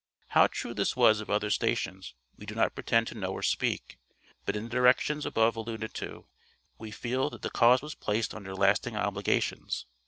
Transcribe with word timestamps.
How 0.29 0.47
true 0.47 0.73
this 0.73 0.95
was 0.95 1.19
of 1.21 1.29
other 1.29 1.51
stations, 1.51 2.15
we 2.35 2.47
do 2.47 2.55
not 2.55 2.73
pretend 2.73 3.05
to 3.09 3.13
know 3.15 3.33
or 3.33 3.43
speak, 3.43 3.99
but 4.45 4.55
in 4.55 4.63
the 4.63 4.69
directions 4.69 5.27
above 5.27 5.55
alluded 5.55 5.93
to, 5.93 6.25
we 6.79 6.89
feel 6.89 7.29
that 7.29 7.43
the 7.43 7.51
cause 7.51 7.83
was 7.83 7.93
placed 7.93 8.33
under 8.33 8.55
lasting 8.55 8.95
obligations. 8.95 9.85